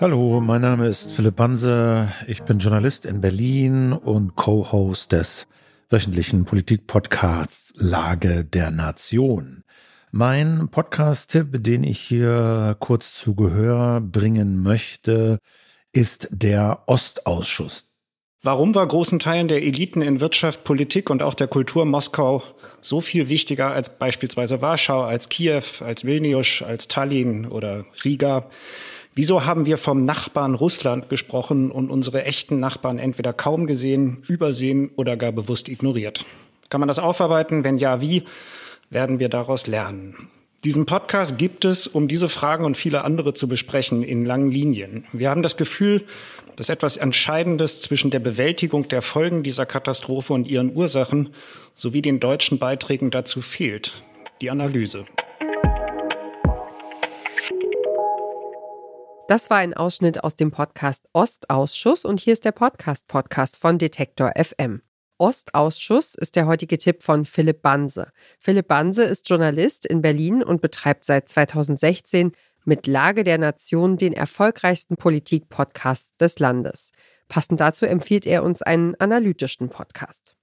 [0.00, 2.10] Hallo, mein Name ist Philipp Banse.
[2.26, 5.46] Ich bin Journalist in Berlin und Co-Host des
[5.90, 9.62] wöchentlichen Politik-Podcasts Lage der Nation.
[10.10, 15.38] Mein Podcast-Tipp, den ich hier kurz zu Gehör bringen möchte,
[15.92, 17.84] ist der Ostausschuss.
[18.42, 22.42] Warum war großen Teilen der Eliten in Wirtschaft, Politik und auch der Kultur Moskau
[22.80, 28.48] so viel wichtiger als beispielsweise Warschau, als Kiew, als Vilnius, als Tallinn oder Riga?
[29.14, 34.90] Wieso haben wir vom Nachbarn Russland gesprochen und unsere echten Nachbarn entweder kaum gesehen, übersehen
[34.94, 36.24] oder gar bewusst ignoriert?
[36.68, 37.64] Kann man das aufarbeiten?
[37.64, 38.22] Wenn ja, wie?
[38.88, 40.14] Werden wir daraus lernen?
[40.64, 45.04] Diesen Podcast gibt es, um diese Fragen und viele andere zu besprechen in langen Linien.
[45.12, 46.04] Wir haben das Gefühl,
[46.54, 51.30] dass etwas Entscheidendes zwischen der Bewältigung der Folgen dieser Katastrophe und ihren Ursachen
[51.74, 54.04] sowie den deutschen Beiträgen dazu fehlt.
[54.40, 55.06] Die Analyse.
[59.30, 64.32] Das war ein Ausschnitt aus dem Podcast Ostausschuss und hier ist der Podcast-Podcast von Detektor
[64.36, 64.82] FM.
[65.18, 68.10] Ostausschuss ist der heutige Tipp von Philipp Banse.
[68.40, 72.32] Philipp Banse ist Journalist in Berlin und betreibt seit 2016
[72.64, 76.90] mit Lage der Nation den erfolgreichsten Politik-Podcast des Landes.
[77.28, 80.34] Passend dazu empfiehlt er uns einen analytischen Podcast.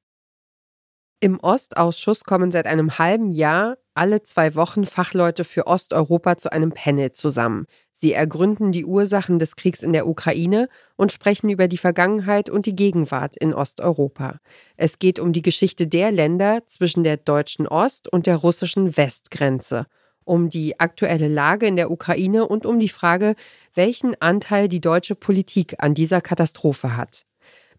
[1.19, 6.71] Im Ostausschuss kommen seit einem halben Jahr alle zwei Wochen Fachleute für Osteuropa zu einem
[6.71, 7.65] Panel zusammen.
[7.91, 12.67] Sie ergründen die Ursachen des Kriegs in der Ukraine und sprechen über die Vergangenheit und
[12.67, 14.39] die Gegenwart in Osteuropa.
[14.75, 19.87] Es geht um die Geschichte der Länder zwischen der deutschen Ost- und der russischen Westgrenze,
[20.25, 23.35] um die aktuelle Lage in der Ukraine und um die Frage,
[23.73, 27.23] welchen Anteil die deutsche Politik an dieser Katastrophe hat.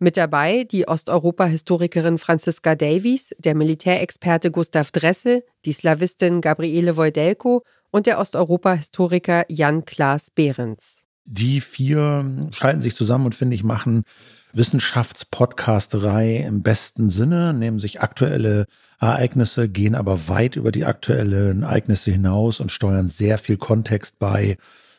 [0.01, 8.07] Mit dabei die Osteuropa-Historikerin Franziska Davies, der Militärexperte Gustav Dressel, die Slawistin Gabriele Wojdelko und
[8.07, 11.03] der Osteuropa-Historiker Jan Klaas Behrens.
[11.25, 14.05] Die vier schalten sich zusammen und finde ich machen
[14.53, 18.67] Wissenschaftspodcasterei im besten Sinne, nehmen sich aktuelle
[19.01, 24.57] Ereignisse, gehen aber weit über die aktuellen Ereignisse hinaus und steuern sehr viel Kontext bei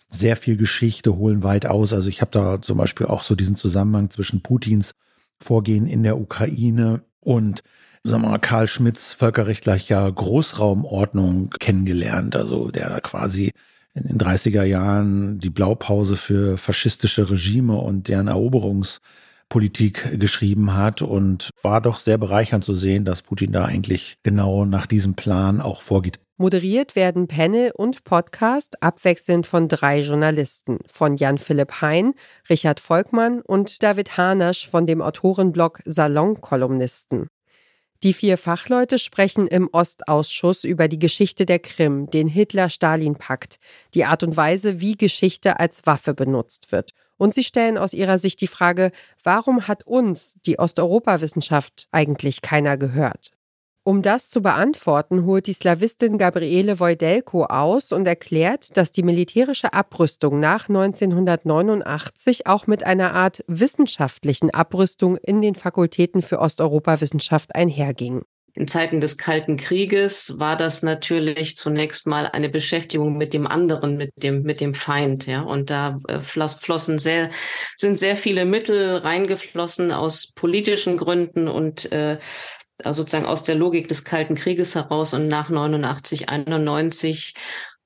[0.09, 1.93] sehr viel Geschichte, holen weit aus.
[1.93, 4.95] Also ich habe da zum Beispiel auch so diesen Zusammenhang zwischen Putins
[5.41, 7.63] Vorgehen in der Ukraine und
[8.03, 12.35] sagen wir mal, Karl Schmitz völkerrechtlicher Großraumordnung kennengelernt.
[12.35, 13.53] Also der da quasi
[13.93, 18.27] in den 30er Jahren die Blaupause für faschistische Regime und deren
[19.49, 24.65] Eroberungspolitik geschrieben hat und war doch sehr bereichernd zu sehen, dass Putin da eigentlich genau
[24.65, 26.19] nach diesem Plan auch vorgeht.
[26.37, 32.13] Moderiert werden Panel und Podcast abwechselnd von drei Journalisten, von Jan-Philipp Hein,
[32.49, 37.27] Richard Volkmann und David Hanasch von dem Autorenblog Salon-Kolumnisten.
[38.01, 43.59] Die vier Fachleute sprechen im Ostausschuss über die Geschichte der Krim, den Hitler-Stalin-Pakt,
[43.93, 46.93] die Art und Weise, wie Geschichte als Waffe benutzt wird.
[47.19, 48.91] Und sie stellen aus ihrer Sicht die Frage,
[49.23, 53.31] warum hat uns, die Osteuropa-Wissenschaft, eigentlich keiner gehört?
[53.83, 59.73] Um das zu beantworten, holt die Slawistin Gabriele Wojdelko aus und erklärt, dass die militärische
[59.73, 68.21] Abrüstung nach 1989 auch mit einer Art wissenschaftlichen Abrüstung in den Fakultäten für Osteuropawissenschaft einherging.
[68.59, 73.95] In Zeiten des Kalten Krieges war das natürlich zunächst mal eine Beschäftigung mit dem anderen,
[73.95, 75.43] mit dem, mit dem Feind, ja.
[75.43, 77.29] Und da äh, flossen sehr,
[77.77, 82.17] sind sehr viele Mittel reingeflossen aus politischen Gründen und äh,
[82.83, 87.35] sozusagen aus der Logik des Kalten Krieges heraus und nach 89, 91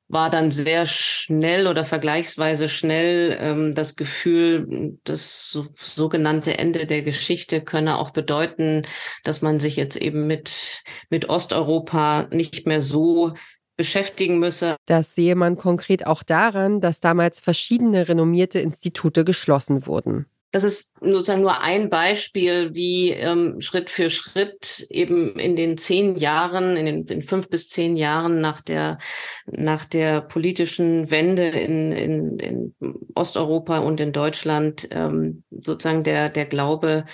[0.07, 7.01] war dann sehr schnell oder vergleichsweise schnell ähm, das Gefühl, das so, sogenannte Ende der
[7.01, 8.83] Geschichte könne auch bedeuten,
[9.23, 13.33] dass man sich jetzt eben mit, mit Osteuropa nicht mehr so
[13.75, 14.75] beschäftigen müsse.
[14.85, 20.91] Das sehe man konkret auch daran, dass damals verschiedene renommierte Institute geschlossen wurden das ist
[21.01, 26.85] sozusagen nur ein Beispiel, wie ähm, Schritt für Schritt eben in den zehn Jahren, in
[26.85, 28.99] den in fünf bis zehn Jahren nach der
[29.47, 32.75] nach der politischen Wende in, in, in
[33.15, 37.05] Osteuropa und in Deutschland ähm, sozusagen der der Glaube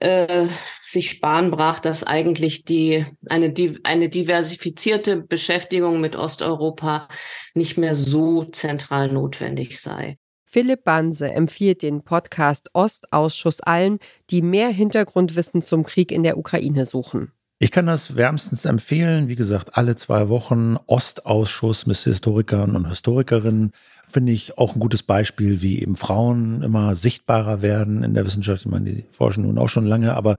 [0.00, 0.46] äh,
[0.84, 7.06] sich Bahn brach, dass eigentlich die eine eine diversifizierte Beschäftigung mit Osteuropa
[7.54, 10.18] nicht mehr so zentral notwendig sei.
[10.50, 13.98] Philipp Banse empfiehlt den Podcast Ostausschuss allen,
[14.30, 17.32] die mehr Hintergrundwissen zum Krieg in der Ukraine suchen.
[17.58, 19.28] Ich kann das wärmstens empfehlen.
[19.28, 23.72] Wie gesagt, alle zwei Wochen Ostausschuss mit Historikern und Historikerinnen
[24.06, 28.62] finde ich auch ein gutes Beispiel, wie eben Frauen immer sichtbarer werden in der Wissenschaft.
[28.62, 30.36] Ich meine, die forschen nun auch schon lange, aber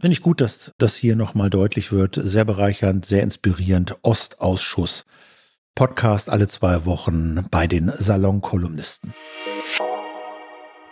[0.00, 2.18] finde ich gut, dass das hier nochmal deutlich wird.
[2.22, 3.96] Sehr bereichernd, sehr inspirierend.
[4.00, 5.04] Ostausschuss.
[5.74, 9.14] Podcast alle zwei Wochen bei den Salonkolumnisten.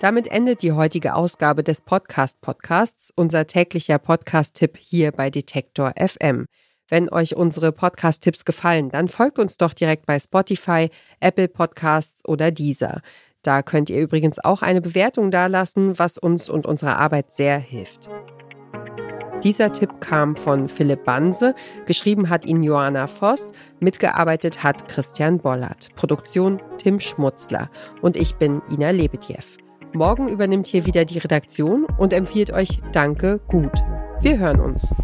[0.00, 6.46] Damit endet die heutige Ausgabe des Podcast Podcasts, unser täglicher Podcast-Tipp hier bei Detektor FM.
[6.88, 10.88] Wenn euch unsere Podcast-Tipps gefallen, dann folgt uns doch direkt bei Spotify,
[11.20, 13.02] Apple Podcasts oder Deezer.
[13.42, 18.08] Da könnt ihr übrigens auch eine Bewertung dalassen, was uns und unserer Arbeit sehr hilft.
[19.44, 21.54] Dieser Tipp kam von Philipp Banse,
[21.84, 27.70] geschrieben hat ihn Johanna Voss, mitgearbeitet hat Christian Bollert, Produktion Tim Schmutzler
[28.00, 29.59] und ich bin Ina Lebetjew.
[29.92, 33.72] Morgen übernimmt hier wieder die Redaktion und empfiehlt euch Danke gut.
[34.20, 34.94] Wir hören uns.